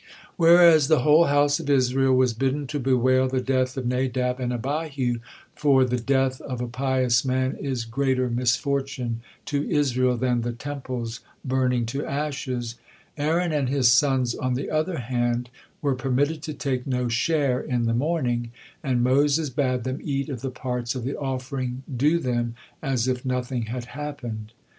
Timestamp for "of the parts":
20.29-20.95